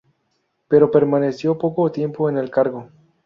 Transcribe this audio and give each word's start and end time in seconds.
Pero 0.67 0.89
permaneció 0.89 1.59
poco 1.59 1.91
tiempo 1.91 2.27
en 2.27 2.39
el 2.39 2.49
cargo. 2.49 2.89